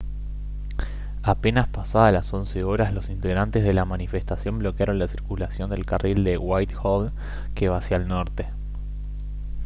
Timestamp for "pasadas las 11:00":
1.67-2.73